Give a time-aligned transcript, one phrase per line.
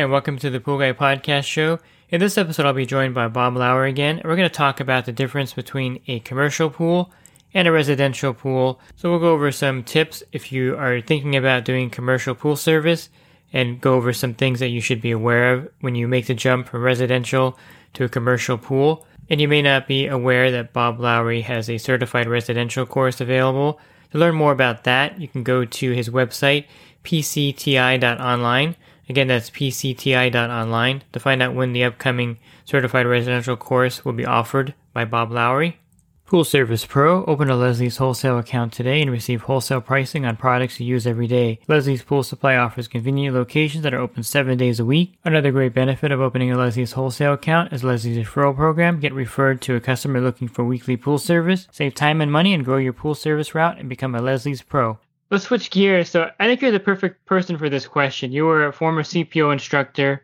[0.00, 1.78] Hi, and welcome to the Pool Guy Podcast Show.
[2.08, 4.80] In this episode, I'll be joined by Bob Lowry again, and we're going to talk
[4.80, 7.12] about the difference between a commercial pool
[7.52, 8.80] and a residential pool.
[8.96, 13.10] So we'll go over some tips if you are thinking about doing commercial pool service
[13.52, 16.34] and go over some things that you should be aware of when you make the
[16.34, 17.58] jump from residential
[17.92, 19.06] to a commercial pool.
[19.28, 23.78] And you may not be aware that Bob Lowry has a certified residential course available.
[24.12, 26.64] To learn more about that, you can go to his website,
[27.04, 28.76] pcti.online.
[29.10, 34.72] Again, that's pcti.online to find out when the upcoming certified residential course will be offered
[34.92, 35.80] by Bob Lowry.
[36.26, 37.24] Pool Service Pro.
[37.24, 41.26] Open a Leslie's wholesale account today and receive wholesale pricing on products you use every
[41.26, 41.58] day.
[41.66, 45.18] Leslie's Pool Supply offers convenient locations that are open seven days a week.
[45.24, 49.00] Another great benefit of opening a Leslie's wholesale account is Leslie's referral program.
[49.00, 51.66] Get referred to a customer looking for weekly pool service.
[51.72, 55.00] Save time and money and grow your pool service route and become a Leslie's Pro.
[55.30, 56.08] Let's switch gears.
[56.10, 58.32] So I think you're the perfect person for this question.
[58.32, 60.22] You were a former CPO instructor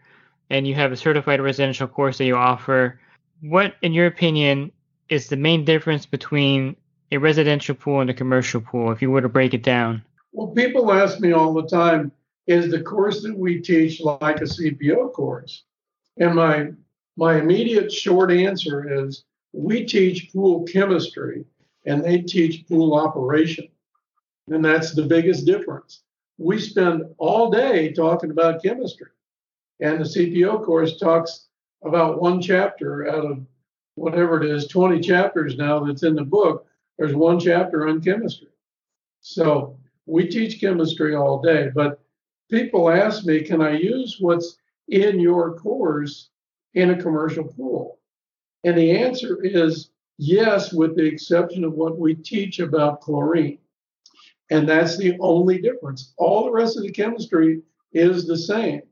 [0.51, 3.01] and you have a certified residential course that you offer.
[3.41, 4.73] What, in your opinion,
[5.09, 6.75] is the main difference between
[7.13, 10.03] a residential pool and a commercial pool, if you were to break it down?
[10.33, 12.11] Well, people ask me all the time,
[12.49, 15.65] is the course that we teach like a CPO course?
[16.19, 16.73] And my
[17.17, 21.45] my immediate short answer is we teach pool chemistry
[21.87, 23.69] and they teach pool operation.
[24.49, 26.03] And that's the biggest difference.
[26.39, 29.09] We spend all day talking about chemistry.
[29.81, 31.47] And the CPO course talks
[31.85, 33.45] about one chapter out of
[33.97, 36.67] whatever it is, 20 chapters now that's in the book.
[36.99, 38.49] There's one chapter on chemistry.
[39.21, 42.01] So we teach chemistry all day, but
[42.51, 44.59] people ask me, can I use what's
[44.89, 46.31] in your course
[46.75, 47.99] in a commercial pool?
[48.65, 53.59] And the answer is yes, with the exception of what we teach about chlorine.
[54.51, 56.13] And that's the only difference.
[56.17, 57.63] All the rest of the chemistry
[57.93, 58.83] is the same.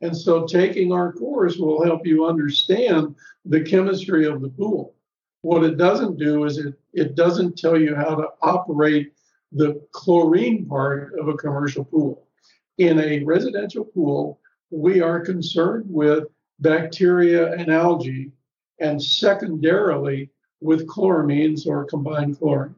[0.00, 3.14] And so taking our course will help you understand
[3.44, 4.94] the chemistry of the pool.
[5.42, 9.12] What it doesn't do is it, it doesn't tell you how to operate
[9.52, 12.26] the chlorine part of a commercial pool.
[12.78, 16.24] In a residential pool, we are concerned with
[16.60, 18.32] bacteria and algae,
[18.80, 22.74] and secondarily with chloramines or combined chlorine.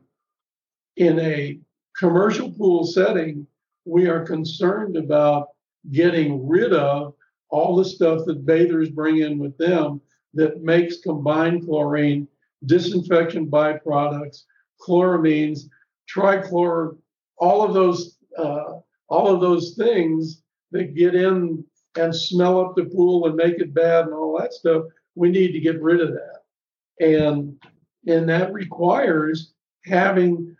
[0.96, 1.58] In a
[1.98, 3.46] commercial pool setting,
[3.84, 5.48] we are concerned about
[5.92, 7.14] getting rid of
[7.48, 10.00] all the stuff that bathers bring in with them
[10.34, 12.26] that makes combined chlorine,
[12.66, 14.42] disinfection byproducts,
[14.80, 15.68] chloramines,
[16.12, 16.96] trichlor,
[17.38, 20.42] all of those, uh, all of those things
[20.72, 21.64] that get in
[21.96, 24.84] and smell up the pool and make it bad and all that stuff.
[25.14, 26.42] We need to get rid of that,
[27.00, 27.58] and
[28.06, 29.52] and that requires
[29.84, 30.55] having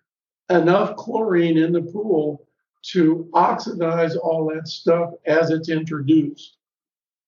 [0.50, 2.46] enough chlorine in the pool
[2.82, 6.56] to oxidize all that stuff as it's introduced.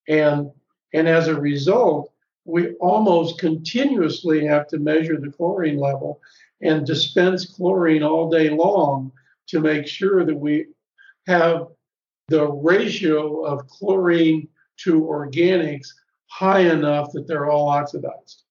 [0.08, 0.50] And,
[0.94, 2.12] and as a result,
[2.44, 6.20] we almost continuously have to measure the chlorine level
[6.62, 9.12] and dispense chlorine all day long
[9.48, 10.66] to make sure that we
[11.26, 11.66] have
[12.28, 15.88] the ratio of chlorine to organics
[16.26, 18.44] high enough that they're all oxidized.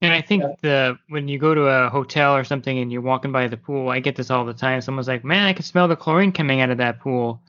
[0.00, 3.32] And I think the when you go to a hotel or something and you're walking
[3.32, 4.80] by the pool, I get this all the time.
[4.80, 7.40] Someone's like, "Man, I can smell the chlorine coming out of that pool."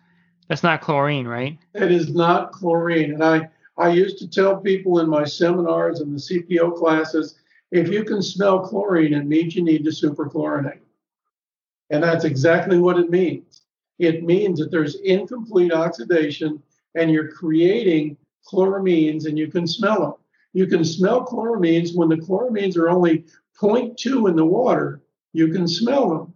[0.47, 1.59] That's not chlorine, right?
[1.75, 3.13] It is not chlorine.
[3.13, 7.35] And I I used to tell people in my seminars and the CPO classes,
[7.71, 10.81] if you can smell chlorine, it means you need to superchlorinate.
[11.91, 13.61] And that's exactly what it means.
[13.99, 16.61] It means that there's incomplete oxidation
[16.95, 20.13] and you're creating chloramines and you can smell them.
[20.53, 23.25] You can smell chloramines when the chloramines are only
[23.59, 25.01] 0.2 in the water.
[25.33, 26.33] You can smell them.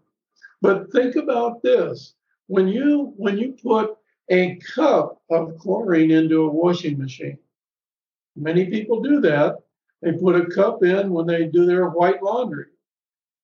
[0.61, 2.13] But think about this.
[2.47, 3.97] When you when you put
[4.29, 7.37] a cup of chlorine into a washing machine,
[8.35, 9.57] many people do that.
[10.01, 12.67] They put a cup in when they do their white laundry.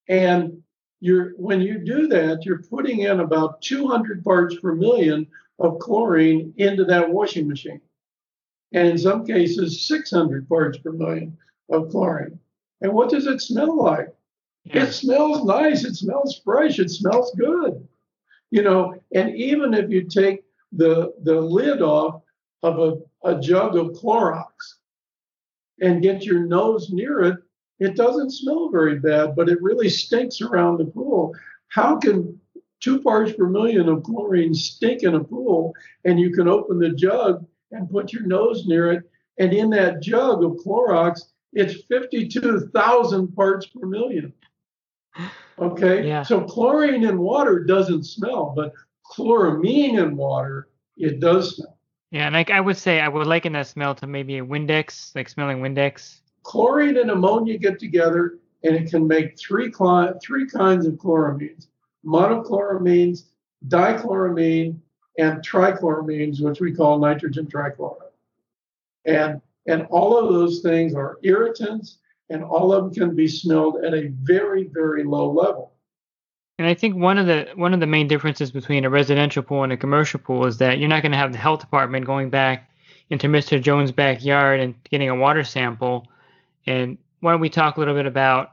[0.08, 0.62] And
[1.00, 5.26] you're when you do that, you're putting in about 200 parts per million
[5.58, 7.82] of chlorine into that washing machine
[8.74, 11.38] and in some cases 600 parts per million
[11.70, 12.40] of chlorine.
[12.82, 14.14] And what does it smell like?
[14.66, 14.84] Yeah.
[14.84, 15.84] It smells nice.
[15.84, 16.80] It smells fresh.
[16.80, 17.88] It smells good.
[18.52, 22.22] You know, and even if you take the the lid off
[22.64, 24.52] of a, a jug of Clorox
[25.82, 27.38] and get your nose near it,
[27.80, 31.34] it doesn't smell very bad, but it really stinks around the pool.
[31.70, 32.40] How can
[32.80, 35.74] two parts per million of chlorine stink in a pool
[36.06, 39.04] and you can open the jug and put your nose near it?
[39.38, 41.22] And in that jug of Clorox,
[41.54, 44.34] it's 52,000 parts per million.
[45.58, 46.08] Okay.
[46.08, 46.24] Yeah.
[46.24, 48.74] So chlorine in water doesn't smell, but
[49.06, 51.78] chloramine in water, it does smell.
[52.12, 55.16] Yeah, and like I would say, I would liken that smell to maybe a Windex,
[55.16, 56.22] like smelling Windex.
[56.44, 61.68] Chlorine and ammonia get together and it can make three, cli- three kinds of chloramines
[62.06, 63.26] monochloramines,
[63.68, 64.80] dichloramine,
[65.20, 68.12] and trichloramines, which we call nitrogen trichloride.
[69.06, 71.98] And, and all of those things are irritants,
[72.30, 75.74] and all of them can be smelled at a very, very low level.
[76.58, 79.64] And I think one of the one of the main differences between a residential pool
[79.64, 82.30] and a commercial pool is that you're not going to have the health department going
[82.30, 82.70] back
[83.10, 83.62] into Mr.
[83.62, 86.08] Jones' backyard and getting a water sample.
[86.66, 88.52] And why don't we talk a little bit about?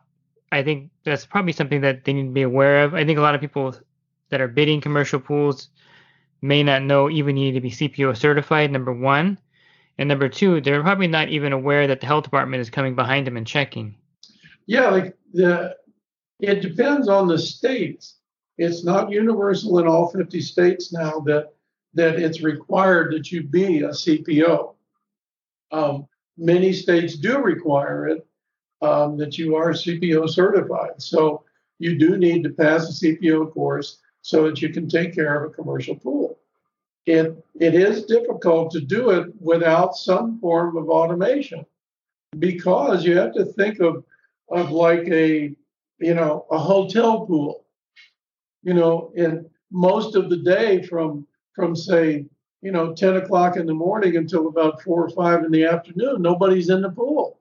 [0.53, 2.95] I think that's probably something that they need to be aware of.
[2.95, 3.75] I think a lot of people
[4.29, 5.69] that are bidding commercial pools
[6.43, 8.71] may not know even need to be CPO certified.
[8.71, 9.39] Number one,
[9.99, 13.27] and number two, they're probably not even aware that the health department is coming behind
[13.27, 13.95] them and checking.
[14.67, 15.77] Yeah, like the
[16.41, 18.17] it depends on the states.
[18.59, 21.53] It's not universal in all 50 states now that
[21.95, 24.75] that it's required that you be a CPO.
[25.73, 26.07] Um,
[26.37, 28.27] many states do require it
[28.83, 31.01] um, that you are CPO certified.
[31.01, 31.45] So
[31.79, 35.49] you do need to pass a CPO course so that you can take care of
[35.49, 36.37] a commercial pool.
[37.07, 37.27] It
[37.61, 41.65] it is difficult to do it without some form of automation
[42.37, 44.03] because you have to think of
[44.51, 45.55] of like a
[46.01, 47.65] you know a hotel pool.
[48.65, 51.25] You know in most of the day from
[51.55, 52.27] from say
[52.63, 56.21] you know 10 o'clock in the morning until about four or five in the afternoon
[56.21, 57.39] nobody's in the pool.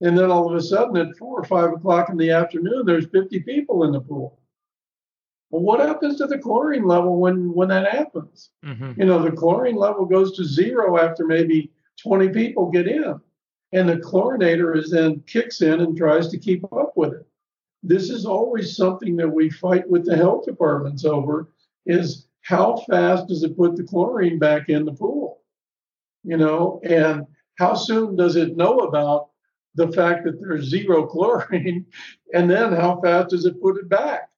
[0.00, 3.06] And then all of a sudden at four or five o'clock in the afternoon there's
[3.06, 4.40] 50 people in the pool
[5.52, 8.50] well what happens to the chlorine level when when that happens?
[8.64, 9.00] Mm-hmm.
[9.00, 11.70] you know the chlorine level goes to zero after maybe
[12.02, 13.20] 20 people get in
[13.72, 17.26] and the chlorinator is then kicks in and tries to keep up with it.
[17.82, 21.52] This is always something that we fight with the health departments over
[21.86, 25.40] is how fast does it put the chlorine back in the pool?
[26.24, 27.26] You know and
[27.58, 29.28] how soon does it know about
[29.74, 31.86] the fact that there's zero chlorine?
[32.34, 34.28] And then how fast does it put it back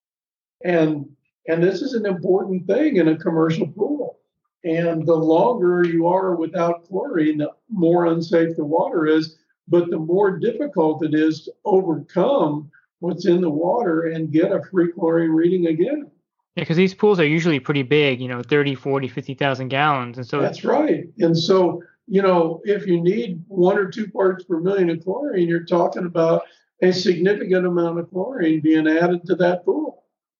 [0.62, 1.06] and
[1.46, 4.18] and this is an important thing in a commercial pool
[4.64, 9.36] and the longer you are without chlorine the more unsafe the water is
[9.68, 12.70] but the more difficult it is to overcome
[13.04, 16.10] what's in the water and get a free chlorine reading again.
[16.56, 20.18] Yeah, because these pools are usually pretty big, you know, 30, 40, 50,000 gallons.
[20.18, 21.04] And so That's right.
[21.18, 25.48] And so, you know, if you need one or two parts per million of chlorine,
[25.48, 26.42] you're talking about
[26.80, 29.93] a significant amount of chlorine being added to that pool.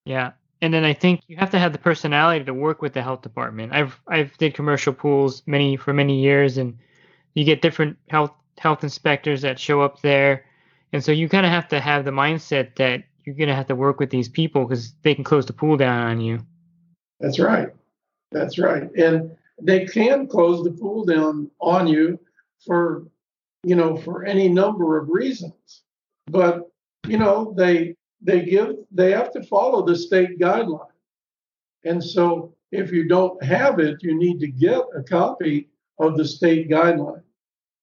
[0.05, 0.33] Yeah.
[0.61, 3.23] And then I think you have to have the personality to work with the health
[3.23, 3.73] department.
[3.73, 6.79] I've I've did commercial pools many for many years and
[7.35, 10.47] you get different health health inspectors that show up there.
[10.93, 13.67] And so you kind of have to have the mindset that you're going to have
[13.67, 16.41] to work with these people because they can close the pool down on you.
[17.21, 17.69] That's right.
[18.31, 18.91] That's right.
[18.95, 22.19] And they can close the pool down on you
[22.67, 23.07] for,
[23.65, 25.83] you know, for any number of reasons.
[26.27, 26.71] But,
[27.07, 30.89] you know, they they give they have to follow the state guideline.
[31.85, 35.69] And so if you don't have it, you need to get a copy
[36.01, 37.23] of the state guideline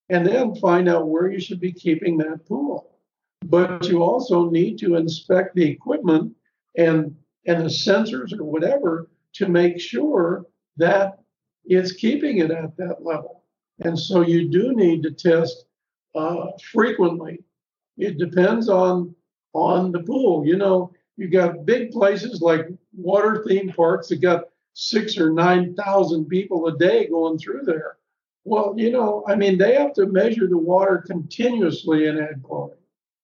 [0.09, 2.97] and then find out where you should be keeping that pool.
[3.45, 6.35] But you also need to inspect the equipment
[6.77, 10.45] and and the sensors or whatever to make sure
[10.77, 11.19] that
[11.65, 13.43] it's keeping it at that level.
[13.79, 15.65] And so you do need to test
[16.15, 17.43] uh, frequently.
[17.97, 19.15] It depends on
[19.53, 20.45] on the pool.
[20.45, 25.75] You know, you got big places like water theme parks that got six or nine
[25.75, 27.97] thousand people a day going through there.
[28.43, 32.77] Well, you know, I mean, they have to measure the water continuously and add chlorine.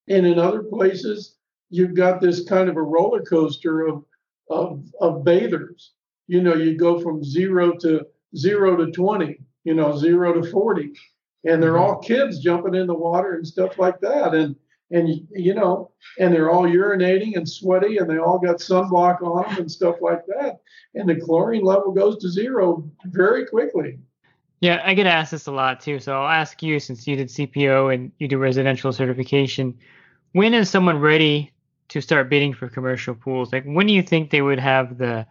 [0.07, 1.35] And in other places,
[1.69, 4.03] you've got this kind of a roller coaster of
[4.49, 5.91] of, of bathers.
[6.27, 8.05] You know, you go from zero to
[8.35, 10.93] zero to 20, you know, zero to 40.
[11.45, 11.81] And they're mm-hmm.
[11.81, 14.33] all kids jumping in the water and stuff like that.
[14.33, 14.55] And
[14.91, 19.43] and you know, and they're all urinating and sweaty, and they all got sunblock on
[19.43, 20.61] them and stuff like that.
[20.95, 23.99] And the chlorine level goes to zero very quickly.
[24.59, 25.99] Yeah, I get asked this a lot too.
[25.99, 29.77] So I'll ask you since you did CPO and you do residential certification,
[30.31, 31.51] when is someone ready
[31.89, 33.53] to start bidding for commercial pools?
[33.53, 35.25] Like, when do you think they would have the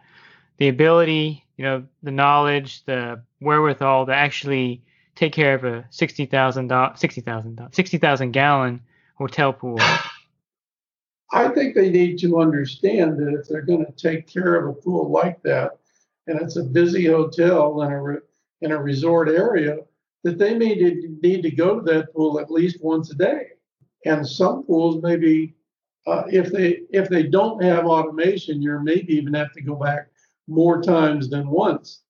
[0.57, 4.81] the ability, you know, the knowledge, the wherewithal to actually
[5.15, 8.81] take care of a sixty thousand dollars, sixty thousand dollars, sixty thousand gallon
[9.17, 9.79] hotel pool?
[11.31, 14.79] I think they need to understand that if they're going to take care of a
[14.79, 15.71] pool like that,
[16.27, 18.17] and it's a busy hotel in a
[18.61, 19.77] in a resort area,
[20.23, 23.47] that they may need, need to go to that pool at least once a day.
[24.05, 25.55] And some pools maybe,
[26.05, 30.07] uh, if they if they don't have automation, you maybe even have to go back
[30.47, 32.03] more times than once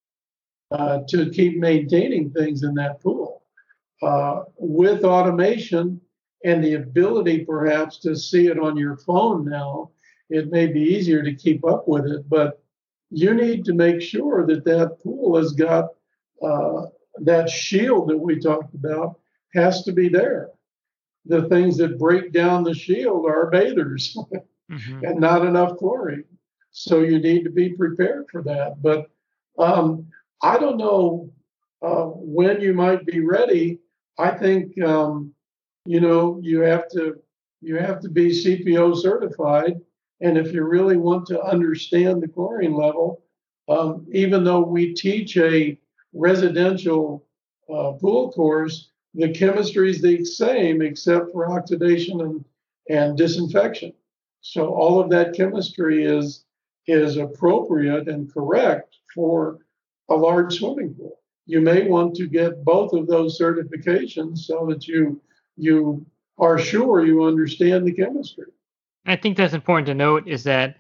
[0.71, 3.43] uh, to keep maintaining things in that pool.
[4.01, 5.99] Uh, with automation,
[6.43, 9.91] and the ability perhaps to see it on your phone now,
[10.29, 12.27] it may be easier to keep up with it.
[12.29, 12.61] But
[13.09, 15.89] you need to make sure that that pool has got
[16.43, 16.83] uh,
[17.21, 19.19] that shield that we talked about
[19.53, 20.49] has to be there.
[21.25, 24.15] The things that break down the shield are bathers
[24.71, 25.03] mm-hmm.
[25.03, 26.25] and not enough chlorine.
[26.71, 28.81] So you need to be prepared for that.
[28.81, 29.07] But
[29.57, 30.07] um,
[30.43, 31.31] I don't know
[31.81, 33.79] uh, when you might be ready.
[34.19, 35.33] I think um,
[35.87, 37.15] you know you have to
[37.61, 39.79] you have to be CPO certified,
[40.21, 43.23] and if you really want to understand the chlorine level,
[43.69, 45.79] um, even though we teach a
[46.13, 47.25] residential
[47.69, 52.45] uh, pool course, the chemistry is the same except for oxidation and,
[52.89, 53.93] and disinfection.
[54.41, 56.43] So all of that chemistry is
[56.85, 59.59] is appropriate and correct for
[60.09, 61.19] a large swimming pool.
[61.45, 65.21] You may want to get both of those certifications so that you
[65.57, 66.05] you
[66.37, 68.45] are sure you understand the chemistry.
[69.05, 70.77] I think that's important to note is that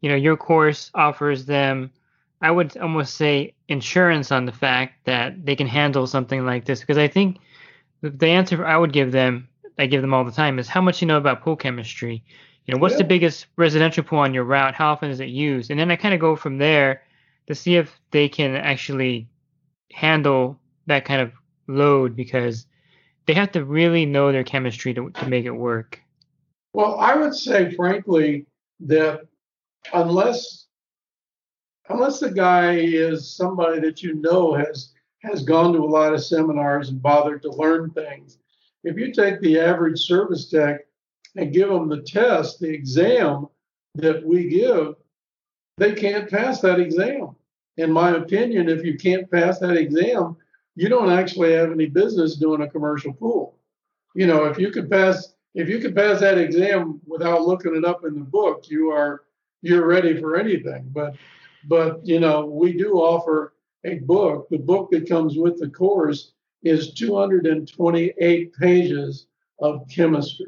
[0.00, 1.90] you know your course offers them
[2.40, 6.80] I would almost say insurance on the fact that they can handle something like this
[6.80, 7.38] because I think
[8.02, 11.00] the answer I would give them I give them all the time is how much
[11.00, 12.24] you know about pool chemistry.
[12.66, 12.98] You know, what's yeah.
[12.98, 14.74] the biggest residential pool on your route?
[14.74, 15.70] How often is it used?
[15.70, 17.02] And then I kind of go from there
[17.46, 19.26] to see if they can actually
[19.92, 21.32] handle that kind of
[21.66, 22.66] load because
[23.28, 26.00] they have to really know their chemistry to, to make it work.
[26.72, 28.46] Well, I would say, frankly,
[28.80, 29.20] that
[29.92, 30.66] unless
[31.90, 36.24] unless the guy is somebody that you know has has gone to a lot of
[36.24, 38.38] seminars and bothered to learn things,
[38.82, 40.80] if you take the average service tech
[41.36, 43.46] and give them the test, the exam
[43.96, 44.94] that we give,
[45.76, 47.36] they can't pass that exam.
[47.76, 50.36] In my opinion, if you can't pass that exam,
[50.78, 53.58] you don't actually have any business doing a commercial pool.
[54.14, 57.84] You know, if you could pass if you could pass that exam without looking it
[57.84, 59.24] up in the book, you are
[59.60, 60.88] you're ready for anything.
[60.92, 61.16] But
[61.64, 63.54] but you know, we do offer
[63.84, 64.48] a book.
[64.50, 66.32] The book that comes with the course
[66.62, 69.26] is 228 pages
[69.58, 70.46] of chemistry.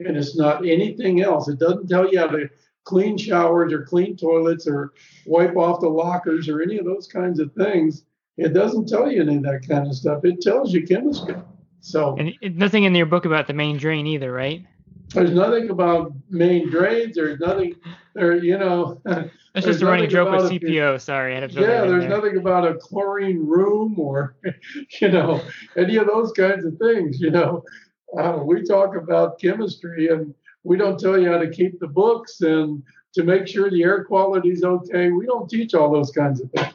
[0.00, 1.46] And it's not anything else.
[1.46, 2.50] It doesn't tell you how to
[2.82, 4.92] clean showers or clean toilets or
[5.24, 8.04] wipe off the lockers or any of those kinds of things.
[8.36, 10.24] It doesn't tell you any of that kind of stuff.
[10.24, 11.36] It tells you chemistry.
[11.80, 14.64] So and nothing in your book about the main drain either, right?
[15.08, 17.16] There's nothing about main drains.
[17.16, 17.74] There's nothing
[18.14, 18.34] there.
[18.36, 19.00] You know,
[19.54, 20.94] it's just a running joke with CPO.
[20.94, 21.60] A, Sorry, I had to.
[21.60, 22.08] Yeah, there's there.
[22.08, 24.36] nothing about a chlorine room or,
[25.00, 25.42] you know,
[25.76, 27.20] any of those kinds of things.
[27.20, 27.64] You know,
[28.18, 30.34] uh, we talk about chemistry and
[30.64, 32.82] we don't tell you how to keep the books and
[33.14, 35.10] to make sure the air quality is okay.
[35.10, 36.72] We don't teach all those kinds of things.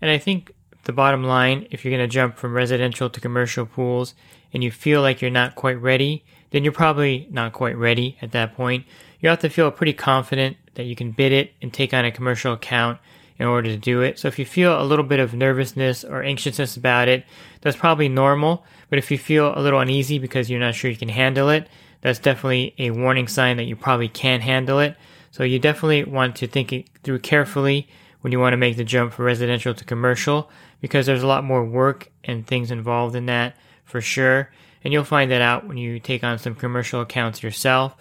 [0.00, 3.66] And I think the bottom line, if you're going to jump from residential to commercial
[3.66, 4.14] pools
[4.52, 8.32] and you feel like you're not quite ready, then you're probably not quite ready at
[8.32, 8.84] that point.
[9.20, 12.10] You have to feel pretty confident that you can bid it and take on a
[12.10, 12.98] commercial account
[13.38, 14.18] in order to do it.
[14.18, 17.24] So if you feel a little bit of nervousness or anxiousness about it,
[17.60, 18.64] that's probably normal.
[18.88, 21.68] But if you feel a little uneasy because you're not sure you can handle it,
[22.00, 24.96] that's definitely a warning sign that you probably can't handle it.
[25.30, 27.88] So you definitely want to think it through carefully
[28.20, 31.44] when you want to make the jump from residential to commercial because there's a lot
[31.44, 34.50] more work and things involved in that for sure.
[34.82, 37.94] And you'll find that out when you take on some commercial accounts yourself.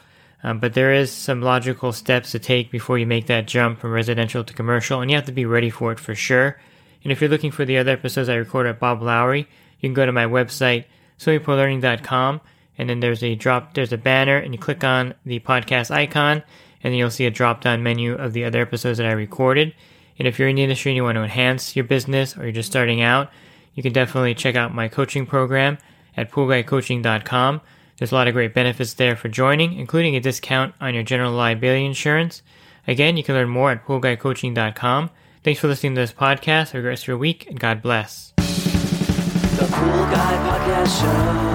[0.43, 3.91] Um, but there is some logical steps to take before you make that jump from
[3.91, 6.57] residential to commercial, and you have to be ready for it for sure.
[7.03, 9.47] And if you're looking for the other episodes I recorded at Bob Lowry,
[9.79, 10.85] you can go to my website,
[11.17, 12.41] swimmingpoollearning.com,
[12.77, 16.43] and then there's a drop, there's a banner, and you click on the podcast icon,
[16.81, 19.73] and then you'll see a drop down menu of the other episodes that I recorded.
[20.19, 22.51] And if you're in the industry and you want to enhance your business or you're
[22.51, 23.31] just starting out,
[23.73, 25.77] you can definitely check out my coaching program
[26.17, 27.61] at poolguycoaching.com.
[27.97, 31.31] There's a lot of great benefits there for joining, including a discount on your general
[31.31, 32.43] liability insurance.
[32.87, 35.09] Again, you can learn more at poolguycoaching.com.
[35.43, 36.71] Thanks for listening to this podcast.
[36.71, 38.33] Have a great your week, and God bless.
[38.37, 41.49] The Pool Guy Podcast Show.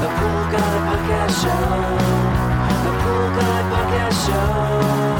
[0.00, 1.60] The Pool Guy Podcast Show.
[2.84, 5.19] The Pool Guy Podcast Show.